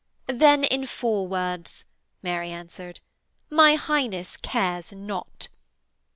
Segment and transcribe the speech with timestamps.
[0.25, 1.83] 'Then, in four words,'
[2.23, 3.01] Mary answered,
[3.51, 5.47] 'my Highness cares not.'